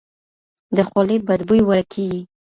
د 0.75 0.77
خولې 0.87 1.17
بد 1.27 1.41
بوی 1.47 1.61
ورک 1.67 1.87
کیږي. 1.93 2.21